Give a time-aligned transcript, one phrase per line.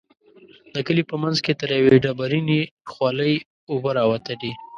[0.73, 2.59] د کلي په منځ کې تر يوې ډبرينې
[2.91, 3.33] خولۍ
[3.71, 4.51] اوبه راوتلې.